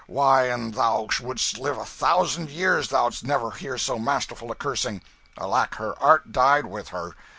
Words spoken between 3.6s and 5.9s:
so masterful a cursing. Alack,